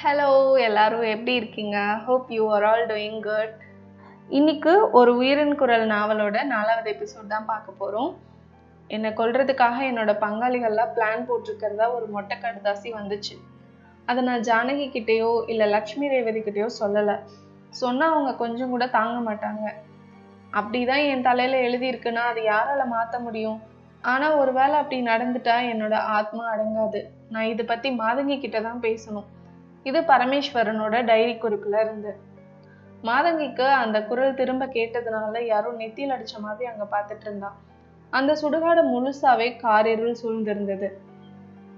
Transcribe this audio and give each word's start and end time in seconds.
Hello 0.00 0.26
எல்லாரும் 0.66 1.04
எப்படி 1.12 1.32
இருக்கீங்க? 1.38 1.76
Hope 2.06 2.28
you 2.34 2.42
are 2.54 2.64
all 2.68 2.82
doing 2.90 3.16
good 3.26 3.54
இன்னைக்கு 4.38 4.72
ஒரு 4.98 5.10
உயிரின் 5.20 5.56
குரல் 5.60 5.84
நாவலோட 5.92 6.36
நாலாவது 6.52 6.88
எபிசோட் 6.92 7.32
தான் 7.32 7.48
பார்க்க 7.50 7.72
போகிறோம் 7.80 8.10
என்னை 8.90 9.10
கொல்றதுக்காக 9.20 9.78
என்னோட 9.90 10.12
பங்காளிகள்லாம் 10.24 10.92
பிளான் 10.96 11.24
போட்டிருக்கிறதா 11.28 11.86
ஒரு 11.94 12.06
மொட்டை 12.16 12.36
கடுதாசி 12.44 12.90
வந்துச்சு. 12.98 13.34
அதை 14.08 14.22
நான் 14.28 14.44
ஜானகி 14.50 14.86
கிட்டேயோ 14.96 15.30
இல்லை 15.52 15.66
லக்ஷ்மி 15.76 16.12
ரேவதி 16.12 16.42
கிட்டேயோ 16.42 16.68
சொல்லலை. 16.80 17.16
சொன்னால் 17.80 18.12
அவங்க 18.14 18.34
கொஞ்சம் 18.42 18.72
கூட 18.74 18.86
தாங்க 18.98 19.16
மாட்டாங்க. 19.28 19.64
அப்படி 20.50 20.82
தான் 20.90 21.06
என் 21.12 21.26
தலையில் 21.28 21.64
எழுதியிருக்குன்னா 21.66 22.26
அது 22.32 22.42
யாரால 22.52 22.86
மாற்ற 22.94 23.18
முடியும்? 23.26 23.58
ஆனால் 24.12 24.38
ஒருவேளை 24.42 24.76
அப்படி 24.82 25.00
நடந்துட்டா 25.10 25.56
என்னோட 25.72 25.96
ஆத்மா 26.18 26.44
அடங்காது. 26.54 27.02
நான் 27.34 27.50
இதை 27.54 27.66
பற்றி 27.72 27.90
மாதங்கி 28.04 28.38
கிட்ட 28.38 28.60
தான் 28.68 28.84
பேசணும். 28.86 29.28
இது 29.82 30.00
பரமேஸ்வரனோட 30.00 31.04
டைரி 31.04 31.32
குறிப்புல 31.32 31.80
இருந்து. 31.80 32.16
மாதங்கிக்கு 33.02 33.66
அந்த 33.68 34.02
குரல் 34.02 34.34
திரும்ப 34.34 34.66
கேட்டதுனால 34.66 35.46
யாரோ 35.46 35.70
நெத்தியில் 35.70 36.14
அடிச்ச 36.14 36.38
மாதிரி 36.38 36.70
அங்க 36.70 36.86
பார்த்துட்டு 36.90 37.20
இருந்தான். 37.20 37.56
அந்த 38.10 38.36
சுடுகாடு 38.42 38.82
முழுசாவே 38.82 39.56
காரிருள் 39.56 40.16
சூழ்ந்திருந்தது. 40.22 40.88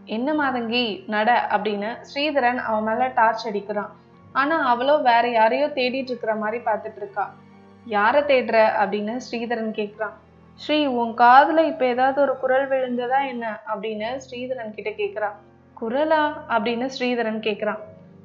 என்ன 0.04 0.34
மாதங்கி 0.34 1.06
நட 1.06 1.46
அப்படின்னு 1.50 1.96
ஸ்ரீதரன் 2.14 2.56
அவன் 2.56 2.82
மேல 2.82 3.08
டார்ச் 3.08 3.46
அடிக்கிறான். 3.46 3.88
ஆனா 4.32 4.58
அவளோ 4.58 4.96
வேற 4.96 5.28
யாரையோ 5.28 5.66
தேடிட்டு 5.66 6.10
இருக்கிற 6.10 6.34
மாதிரி 6.34 6.64
பார்த்துட்டு 6.64 6.96
இருக்கா. 6.96 7.34
யாரை 7.84 8.22
தேடுற? 8.22 8.56
அப்படின்னு 8.82 9.20
ஸ்ரீதரன் 9.30 9.72
கேட்குறான். 9.72 10.12
ஸ்ரீ 10.54 10.86
உன் 10.86 11.16
காதுல 11.16 11.66
இப்ப 11.66 11.86
ஏதாவது 11.86 12.20
ஒரு 12.20 12.36
குரல் 12.38 12.68
விழுந்ததா 12.68 13.26
என்ன? 13.26 13.60
அப்படின்னு 13.74 14.20
ஸ்ரீதரன் 14.30 14.70
கிட்ட 14.70 14.90
கேட்குறான். 14.90 15.32
குரலா? 15.80 16.32
அப்படின்னு 16.48 16.90
ஸ்ரீதரன் 16.98 17.40
கேக்குறான் 17.40 17.78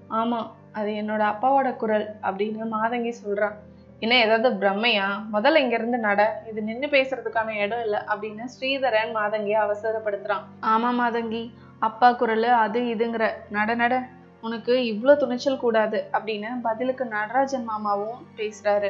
ஆமா 0.10 0.48
அது 0.74 0.92
என்னோட 0.92 1.20
அப்பாவோட 1.20 1.76
குரல் 1.76 2.18
அப்படின்னு 2.24 2.66
மாதங்கி 2.66 3.14
சொல்றான் 3.24 3.56
என்ன 4.02 4.18
ஏதாவது 4.18 4.58
பிரம்மையா? 4.60 5.24
முதல்ல 5.34 5.56
இங்க 5.56 5.76
இருந்து 5.76 5.98
நட 5.98 6.42
இது 6.46 6.62
நின்று 6.62 6.88
பேசுறதுக்கான 6.90 7.56
இடம் 7.56 7.82
இல்லை 7.82 7.98
அப்படின்னு 7.98 8.46
ஸ்ரீதரன் 8.46 9.12
மாதங்கியை 9.12 9.60
அவசரப்படுத்துறான். 9.62 10.44
ஆமா 10.60 10.90
மாதங்கி 10.90 11.52
அப்பா 11.80 12.12
குரல் 12.12 12.44
அது 12.44 12.80
இதுங்கிற 12.86 13.36
நட 13.50 13.76
நட 13.76 14.04
உனக்கு 14.42 14.86
இவ்வளோ 14.86 15.16
துணிச்சல் 15.16 15.58
கூடாது 15.58 16.10
அப்படின்னு 16.14 16.62
பதிலுக்கு 16.62 17.06
நடராஜன் 17.06 17.64
மாமாவும் 17.64 18.26
பேசுறாரு. 18.38 18.90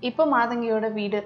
இப்போ 0.00 0.26
மாதங்கியோட 0.26 0.92
வீடு. 0.92 1.20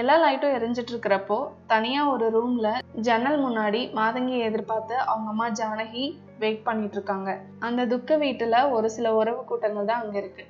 எல்லா 0.00 0.14
லைட்டும் 0.20 0.54
எரிஞ்சிட்டு 0.56 0.92
இருக்கிறப்போ 0.92 1.36
தனியா 1.66 2.02
ஒரு 2.12 2.26
ரூம்ல 2.34 2.68
ஜன்னல் 3.06 3.38
முன்னாடி 3.44 3.80
மாதங்கியை 3.98 4.42
எதிர்பார்த்து 4.48 4.94
அவங்க 5.10 5.28
அம்மா 5.32 5.46
ஜானகி 5.58 6.04
வெயிட் 6.42 6.62
பண்ணிட்டு 6.64 6.96
இருக்காங்க 6.98 7.30
அந்த 7.66 7.82
துக்க 7.86 8.16
வீட்டுல 8.16 8.70
ஒரு 8.70 8.88
சில 8.90 9.14
உறவு 9.14 9.40
கூட்டங்கள் 9.44 9.88
தான் 9.90 10.02
அங்க 10.02 10.16
இருக்கு. 10.18 10.44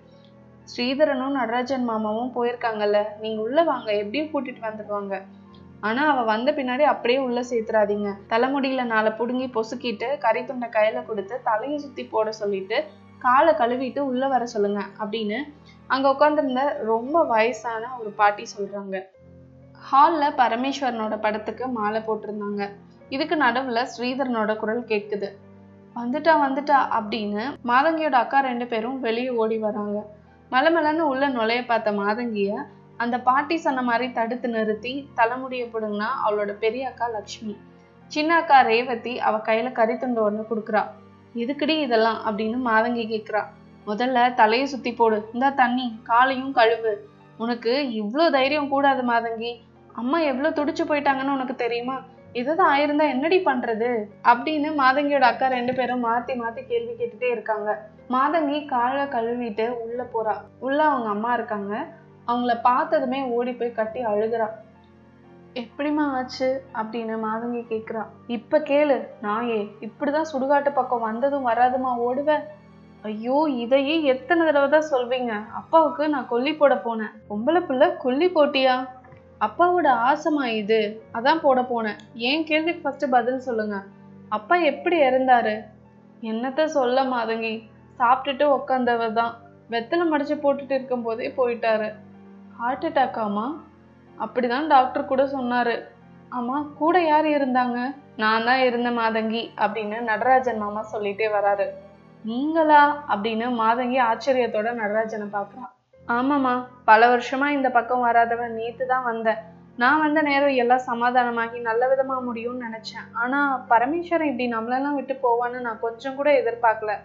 ஸ்ரீதரனும் 0.73 1.37
நடராஜன் 1.39 1.87
மாமாவும் 1.91 2.33
போயிருக்காங்கல்ல 2.37 2.99
நீங்க 3.23 3.41
உள்ள 3.43 3.63
வாங்க 3.71 3.89
எப்படியும் 3.93 4.31
கூட்டிட்டு 4.33 4.63
வந்துடுவாங்க. 4.69 5.15
ஆனா 5.81 6.03
அவ 6.13 6.23
வந்த 6.33 6.53
பின்னாடி 6.59 6.85
அப்படியே 6.93 7.19
உள்ள 7.19 7.41
சேர்த்துறாதீங்க. 7.51 8.11
தலைமுடியில 8.33 8.85
நாளை 8.85 9.13
புடுங்கி 9.21 9.49
பொசுக்கிட்டு 9.57 10.11
கறி 10.19 10.43
துண்டை 10.45 10.69
கையில 10.77 11.03
கொடுத்து 11.09 11.37
தலையை 11.49 11.79
சுத்தி 11.79 12.05
போட 12.05 12.31
சொல்லிட்டு 12.33 12.79
காலை 13.23 13.55
கழுவிட்டு 13.55 14.01
உள்ள 14.11 14.29
வர 14.29 14.45
சொல்லுங்க 14.47 14.81
அப்படின்னு 15.03 15.41
அங்க 15.87 16.07
உட்காந்துருந்த 16.15 16.63
ரொம்ப 16.93 17.25
வயசான 17.25 17.91
ஒரு 17.99 18.11
பாட்டி 18.21 18.47
சொல்றாங்க. 18.55 18.97
ஹாலில் 19.93 20.37
பரமேஸ்வரனோட 20.37 21.21
படத்துக்கு 21.21 21.69
மாலை 21.69 22.01
போட்டிருந்தாங்க. 22.01 22.69
இதுக்கு 23.09 23.37
நடுவில் 23.37 23.89
ஸ்ரீதரனோட 23.93 24.57
குரல் 24.57 24.81
கேட்குது. 24.83 25.29
வந்துட்டா 25.97 26.33
வந்துட்டா 26.45 26.79
அப்படின்னு 26.99 27.43
மாதங்கியோட 27.65 28.17
அக்கா 28.21 28.41
ரெண்டு 28.41 28.67
பேரும் 28.67 29.01
வெளியே 29.01 29.31
ஓடி 29.31 29.59
வராங்க. 29.59 29.99
மலமலன்னு 30.51 30.99
உள்ள 30.99 31.29
நுழைய 31.29 31.65
பார்த்த 31.67 31.93
மாதங்கிய 31.93 32.63
அந்த 32.97 33.21
பாட்டி 33.21 33.57
சொன்ன 33.57 33.83
மாதிரி 33.83 34.13
தடுத்து 34.13 34.49
நிறுத்தி 34.49 35.09
தலைமுடிய 35.15 35.65
பிடுங்கினா 35.65 36.09
அவளோட 36.27 36.53
பெரிய 36.53 36.89
அக்கா 36.89 37.09
லக்ஷ்மி. 37.09 37.57
சின்ன 38.07 38.35
அக்கா 38.35 38.61
ரேவதி 38.61 39.21
அவ 39.21 39.37
கையில 39.39 39.73
கறித்துண்டு 39.79 40.21
ஒன்று 40.21 40.47
கொடுக்குறா. 40.51 40.83
எதுக்குடி 41.35 41.77
இதெல்லாம்? 41.81 42.21
அப்படின்னு 42.27 42.59
மாதங்கி 42.71 43.05
கேட்குறா. 43.13 43.43
முதல்ல 43.87 44.35
தலையை 44.35 44.67
சுத்தி 44.67 44.93
போடு. 44.93 45.29
இந்த 45.33 45.51
தண்ணி 45.51 46.01
காலையும் 46.03 46.55
கழுவு. 46.55 46.95
உனக்கு 47.39 47.75
இவ்வளோ 48.01 48.31
தைரியம் 48.31 48.69
கூடாது 48.69 49.03
மாதங்கி. 49.03 49.53
அம்மா 49.93 50.19
எவ்வளோ 50.19 50.51
துடிச்சு 50.51 50.85
போயிட்டாங்கன்னு 50.89 51.33
உனக்கு 51.33 51.55
தெரியுமா? 51.55 51.97
இதுதான் 52.33 52.79
ஆயிருந்தா 52.79 53.09
என்னடி 53.09 53.45
பண்றது? 53.45 53.91
அப்படின்னு 54.25 54.69
மாதங்கியோட 54.79 55.21
அக்கா 55.21 55.47
ரெண்டு 55.47 55.75
பேரும் 55.75 56.05
மாத்தி 56.05 56.35
மாத்தி 56.35 56.63
கேள்வி 56.69 56.93
கேட்டுட்டே 56.93 57.31
இருக்காங்க. 57.31 57.89
மாதங்கி 58.11 58.67
காலை 58.67 59.05
கழுவிட்டு 59.05 59.69
உள்ள 59.69 60.03
போறா. 60.15 60.35
உள்ள 60.59 60.85
அவங்க 60.85 61.09
அம்மா 61.09 61.33
இருக்காங்க. 61.33 61.87
அவங்கள 62.27 62.61
பார்த்ததுமே 62.63 63.23
ஓடி 63.23 63.53
போய் 63.53 63.73
கட்டி 63.73 64.05
அழுகிறா. 64.05 64.49
எப்படிம்மா 65.55 66.05
ஆச்சு? 66.11 66.65
அப்படின்னு 66.75 67.15
மாதங்கி 67.25 67.63
கேட்குறா 67.69 68.03
இப்ப 68.27 68.59
கேளு 68.59 69.07
நாயே 69.23 69.61
இப்படிதான் 69.81 70.31
சுடுகாட்டு 70.33 70.73
பக்கம் 70.73 71.01
வந்ததும் 71.01 71.47
வராதுமா 71.47 71.91
ஓடுவேன் 71.99 72.45
ஐயோ 73.03 73.49
இதையே 73.57 74.03
எத்தனை 74.03 74.47
தடவை 74.47 74.69
தான் 74.69 74.91
சொல்வீங்க? 74.91 75.33
அப்பாவுக்கு 75.53 76.09
நான் 76.09 76.29
கொல்லி 76.29 76.55
போட 76.55 76.75
போனேன். 76.75 77.15
பொம்பளை 77.31 77.61
பிள்ளை 77.67 77.89
கொல்லி 77.97 78.29
போட்டியா? 78.29 78.87
அப்பாவோட 79.45 79.89
ஆசைமா 80.11 80.45
இது? 80.45 81.05
அதான் 81.13 81.41
போட 81.41 81.61
போனேன். 81.61 81.99
ஏன் 82.15 82.45
கேள்விக்கு 82.45 82.83
ஃபர்ஸ்ட் 82.83 83.11
பதில் 83.11 83.39
சொல்லுங்க. 83.39 83.77
அப்பா 84.29 84.57
எப்படி 84.57 84.97
இறந்தாரு? 85.03 85.55
என்னத்த 86.23 86.65
சொல்ல 86.65 87.05
மாதங்கி? 87.05 87.55
சாப்பிட்டுட்டு 87.99 88.45
உக்காந்தவர் 88.57 89.13
தான் 89.13 89.33
வெத்தலை 89.71 90.05
மடிச்சு 90.13 90.35
போட்டுட்டு 90.45 90.71
இருக்கும் 90.71 91.03
போதே 91.03 91.29
போயிட்டாரு 91.37 91.89
ஹார்ட் 92.59 92.85
அட்டாக்காமா 92.85 93.47
அப்படிதான் 94.19 94.67
டாக்டர் 94.67 95.05
கூட 95.05 95.23
சொன்னாரு. 95.25 95.77
ஆமா 96.31 96.57
கூட 96.73 96.97
யார் 97.01 97.25
இருந்தாங்க? 97.25 97.79
நான் 98.17 98.45
தான் 98.45 98.61
இருந்த 98.61 98.91
மாதங்கி 98.91 99.43
அப்படின்னு 99.57 100.01
நடராஜன் 100.01 100.59
மாமா 100.59 100.83
சொல்லிட்டே 100.93 101.29
வராரு. 101.37 101.67
நீங்களா? 102.25 102.83
அப்படின்னு 103.09 103.47
மாதங்கி 103.63 103.99
ஆச்சரியத்தோட 104.11 104.75
நடராஜனை 104.75 105.27
பார்க்கறான் 105.33 105.73
ஆமாம்மா. 106.09 106.65
பல 106.85 107.17
வருஷமா 107.17 107.49
இந்த 107.49 107.71
பக்கம் 107.71 108.05
வராதவன் 108.07 108.55
நேத்து 108.55 108.87
தான் 108.87 109.05
வந்தேன். 109.05 109.37
நான் 109.77 110.01
வந்த 110.01 110.23
நேரம் 110.23 110.49
எல்லாம் 110.49 110.87
சமாதானமாகி 110.87 111.61
நல்ல 111.61 111.87
விதமா 111.87 112.17
முடியும்னு 112.29 112.67
நினைச்சேன். 112.69 113.07
ஆனா 113.13 113.65
பரமேஸ்வரன் 113.69 114.31
இப்படி 114.33 114.53
நம்மளெல்லாம் 114.53 114.95
விட்டு 114.95 115.19
போவான்னு 115.23 115.61
நான் 115.61 115.81
கொஞ்சம் 115.81 116.15
கூட 116.15 116.31
எதிர்பார்க்கல. 116.31 116.99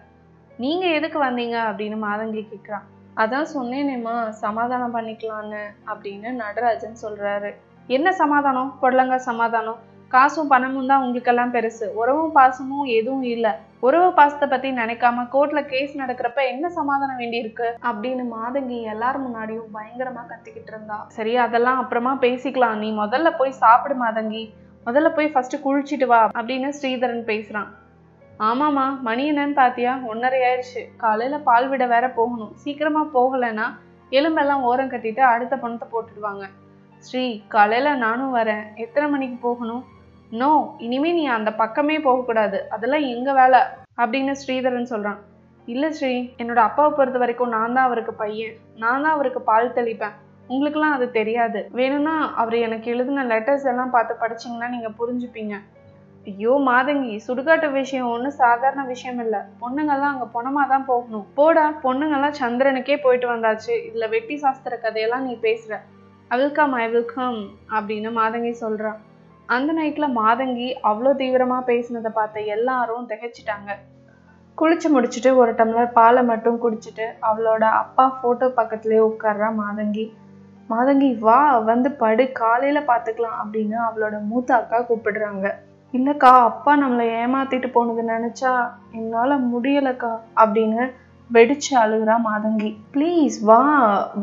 நீங்க 0.56 0.86
எதுக்கு 0.86 1.22
வந்தீங்க 1.22 1.56
அப்படின்னு 1.70 1.98
மாதங்கி 2.04 2.46
கேட்குறான் 2.46 2.86
அதான் 3.16 3.46
சொன்னேனேம்மா 3.54 4.28
சமாதானம் 4.28 4.94
பண்ணிக்கலான்னு 4.94 5.62
அப்படின்னு 5.86 6.30
நடராஜன் 6.32 6.96
சொல்றாரு. 7.02 7.54
என்ன 7.86 8.12
சமாதானம்? 8.12 8.78
பொடலங்க 8.82 9.16
சமாதானம். 9.16 9.78
காசும் 10.12 10.50
பணமும் 10.52 10.86
தான் 10.90 11.02
உங்களுக்கெல்லாம் 11.04 11.52
பெருசு. 11.54 11.86
உறவும் 12.00 12.34
பாசமும் 12.36 12.86
எதுவும் 12.98 13.26
இல்லை. 13.32 13.50
உறவு 13.86 14.06
பாசத்தை 14.18 14.46
பத்தி 14.48 14.68
நினைக்காம 14.78 15.24
கோர்ட்ல 15.32 15.60
கேஸ் 15.72 15.92
நடக்கிறப்ப 16.00 16.40
என்ன 16.52 16.68
சமாதானம் 16.76 17.20
வேண்டி 17.22 17.38
இருக்கு 17.42 17.66
அப்படின்னு 17.88 18.24
மாதங்கி 18.36 18.78
எல்லார் 18.92 19.18
முன்னாடியும் 19.24 19.74
பயங்கரமா 19.74 20.22
கத்திக்கிட்டு 20.30 20.72
இருந்தா. 20.74 20.96
சரி 21.16 21.36
அதெல்லாம் 21.36 21.80
அப்புறமா 21.82 22.12
பேசிக்கலாம். 22.24 22.78
நீ 22.82 22.88
முதல்ல 23.02 23.30
போய் 23.40 23.52
சாப்பிடு 23.62 23.96
மாதங்கி. 24.04 24.42
முதல்ல 24.86 25.10
போய் 25.16 25.28
ஃபர்ஸ்ட் 25.34 25.56
குளிச்சிட்டு 25.66 26.06
வா 26.12 26.20
அப்படின்னு 26.38 26.70
ஸ்ரீதரன் 26.78 27.22
பேசுறான். 27.30 27.68
ஆமாம்மா 28.48 28.86
மணி 29.08 29.22
என்னன்னு 29.30 29.56
பாத்தியா? 29.60 29.92
ஒன்னரை 30.10 30.40
ஆயிடுச்சு. 30.48 30.82
காலையில 31.04 31.38
பால் 31.48 31.68
விட 31.68 31.86
வேற 31.94 32.06
போகணும். 32.18 32.52
சீக்கிரமா 32.64 33.04
போகலைன்னா 33.18 33.68
எலும்பெல்லாம் 34.12 34.64
ஓரம் 34.70 34.92
கட்டிட்டு 34.94 35.22
அடுத்த 35.34 35.54
பணத்தை 35.56 35.88
போட்டுடுவாங்க. 35.94 36.44
ஸ்ரீ 37.06 37.24
காலையில 37.54 37.94
நானும் 38.06 38.36
வரேன். 38.36 38.64
எத்தனை 38.84 39.06
மணிக்கு 39.10 39.38
போகணும்? 39.48 39.84
நோ 40.32 40.48
இனிமே 40.84 41.10
நீ 41.12 41.26
அந்த 41.34 41.50
பக்கமே 41.60 41.94
போகக்கூடாது 42.06 42.58
அதெல்லாம் 42.74 43.04
எங்க 43.14 43.32
வேலை? 43.32 43.60
அப்படின்னு 44.00 44.32
ஸ்ரீதரன் 44.40 44.90
சொல்றான். 44.90 45.20
இல்ல 45.68 45.84
ஸ்ரீ 45.90 46.10
என்னோட 46.40 46.60
அப்பாவை 46.68 46.90
பொறுத்த 46.96 47.18
வரைக்கும் 47.22 47.54
நான் 47.54 47.74
தான் 47.76 47.86
அவருக்கு 47.88 48.12
பையன். 48.12 48.54
நான் 48.82 49.02
தான் 49.04 49.14
அவருக்கு 49.16 49.40
பால் 49.48 49.76
தெளிப்பேன். 49.78 50.14
உங்களுக்குலாம் 50.48 50.94
அது 50.96 51.10
தெரியாது. 51.16 51.60
வேணும்னா 51.78 52.14
அவர் 52.42 52.56
எனக்கு 52.66 52.92
எழுதின 52.94 53.24
லெட்டர்ஸ் 53.32 53.66
எல்லாம் 53.72 53.94
பார்த்து 53.96 54.22
படிச்சிங்கன்னா 54.22 54.68
நீங்க 54.74 54.90
புரிஞ்சுப்பீங்க. 55.00 55.56
ஐயோ 56.30 56.54
மாதங்கி 56.68 57.12
சுடுகாட்டு 57.26 57.68
விஷயம் 57.80 58.12
ஒன்றும் 58.14 58.38
சாதாரண 58.42 58.84
விஷயம் 58.84 59.20
இல்லை. 59.24 59.40
பொண்ணுங்கெல்லாம் 59.62 60.12
அங்கே 60.14 60.28
பொணமாக 60.36 60.66
தான் 60.74 60.88
போகணும். 60.92 61.26
போடா 61.40 61.66
பொண்ணுங்கெல்லாம் 61.84 62.38
சந்திரனுக்கே 62.42 62.98
போயிட்டு 63.04 63.28
வந்தாச்சு. 63.34 63.74
இதில் 63.88 64.12
வெட்டி 64.16 64.36
சாஸ்திர 64.44 64.80
கதையெல்லாம் 64.86 65.26
நீ 65.28 65.34
பேசுகிற 65.46 65.82
அவில்கம் 66.30 66.74
ஐ 66.84 66.86
வெல்கம் 66.96 67.38
அப்படின்னு 67.76 68.10
மாதங்கி 68.22 68.50
சொல்கிறான் 68.64 68.98
அந்த 69.48 69.70
நைட்ல 69.72 70.06
மாதங்கி 70.20 70.66
அவ்வளோ 70.88 71.10
தீவிரமா 71.20 71.58
பேசினதை 71.68 72.10
பார்த்த 72.16 72.40
எல்லாரும் 72.54 73.06
திகைச்சிட்டாங்க. 73.10 73.70
குளிச்சு 74.58 74.88
முடிச்சுட்டு 74.94 75.30
ஒரு 75.36 75.50
டம்ளர் 75.58 75.94
பாலை 75.98 76.22
மட்டும் 76.22 76.58
குடிச்சிட்டு 76.64 77.06
அவளோட 77.28 77.64
அப்பா 77.82 78.04
போட்டோ 78.22 78.46
பக்கத்துலேயே 78.58 79.02
உட்கார்றா 79.10 79.48
மாதங்கி. 79.60 80.04
மாதங்கி 80.68 81.08
வா 81.26 81.38
வந்து 81.70 81.88
படு 82.00 82.24
காலையில 82.32 82.78
பாத்துக்கலாம் 82.90 83.38
அப்படின்னு 83.42 83.76
அவளோட 83.86 84.16
மூத்த 84.30 84.50
அக்கா 84.56 84.78
கூப்பிடுறாங்க. 84.88 85.46
இல்லைக்கா 85.94 86.32
அப்பா 86.48 86.72
நம்மளை 86.76 87.04
ஏமாத்திட்டு 87.20 87.68
போனது 87.76 88.02
நினைச்சா 88.14 88.52
என்னால 88.98 89.38
முடியலக்கா 89.52 90.12
அப்படின்னு 90.42 90.82
வெடிச்சு 91.30 91.72
அழுகுறா 91.82 92.16
மாதங்கி. 92.26 92.70
ப்ளீஸ் 92.94 93.38
வா 93.50 93.62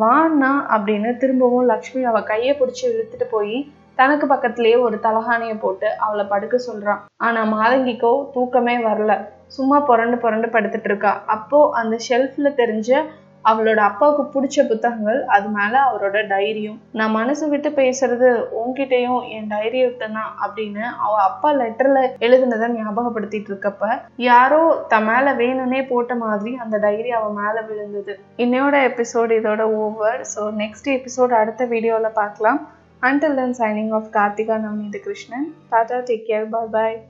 வாண்ணா 0.04 0.52
அப்படின்னு 0.76 1.10
திரும்பவும் 1.18 1.70
லக்ஷ்மி 1.72 2.04
அவ 2.12 2.22
கையை 2.32 2.54
பிடிச்சி 2.60 2.84
இழுத்துட்டு 2.92 3.28
போய் 3.32 3.58
தனக்கு 3.98 4.26
பக்கத்திலேயே 4.28 4.78
ஒரு 4.86 4.98
தலகாணிய 5.06 5.54
போட்டு 5.60 5.90
அவளை 5.98 6.26
படுக்க 6.32 6.56
சொல்றான். 6.70 7.04
ஆனா 7.18 7.42
மாதங்கிக்கோ 7.56 8.14
தூக்கமே 8.34 8.78
வரல. 8.88 9.14
சும்மா 9.48 9.78
புரண்டு 9.90 10.18
புரண்டு 10.18 10.48
படுத்துட்டு 10.56 10.90
இருக்கா. 10.92 11.14
அப்போ 11.36 11.60
அந்த 11.82 11.96
ஷெல்ஃப்ல 12.08 12.50
தெரிஞ்ச 12.62 12.90
அவளோட 13.46 13.80
அப்பாவுக்கு 13.88 14.24
பிடிச்ச 14.34 14.58
புத்தகங்கள் 14.70 15.18
அது 15.26 15.48
மேல 15.56 15.74
அவரோட 15.88 16.18
டைரியும் 16.32 16.78
நான் 16.92 17.14
மனசு 17.18 17.44
விட்டு 17.48 17.70
பேசுறது 17.80 18.30
உன்கிட்டயும் 18.62 19.20
என் 19.36 19.50
டைரியை 19.52 19.86
விட்டனா 19.88 20.24
அப்படின்னு 20.44 20.84
அவ 21.04 21.12
அப்பா 21.22 21.50
லெட்டர்ல 21.60 22.00
எழுதுனதை 22.28 22.68
ஞாபகப்படுத்திட்டு 22.78 23.52
இருக்கப்ப 23.52 23.90
யாரோ 24.30 24.62
த 24.88 25.00
மேல 25.00 25.34
வேணும்னே 25.34 25.82
போட்ட 25.92 26.16
மாதிரி 26.16 26.54
அந்த 26.56 26.78
டைரி 26.78 27.12
அவ 27.12 27.28
மேல 27.42 27.56
விழுந்தது. 27.62 28.16
இன்னையோட 28.38 28.78
எபிசோடு 28.90 29.38
இதோட 29.42 29.66
ஓவர் 29.84 30.24
ஸோ 30.34 30.44
நெக்ஸ்ட் 30.64 30.90
எபிசோட் 30.98 31.40
அடுத்த 31.42 31.66
வீடியோல 31.66 32.10
பார்க்கலாம். 32.22 32.60
Until 33.08 33.36
then, 33.36 33.54
signing 33.54 33.94
off 33.94 34.12
Kartika 34.12 34.56
Namni 34.66 34.92
Krishnan. 35.08 35.54
Tata, 35.70 36.04
take 36.06 36.28
care, 36.28 36.46
bye 36.46 36.68
bye. 36.68 37.04